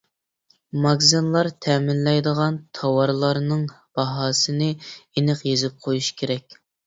[0.85, 3.61] ماگىزىنلار تەمىنلەيدىغان تاۋارلارنىڭ
[3.99, 6.59] باھاسىنى ئېنىق يېزىپ قويۇشى كېرەك.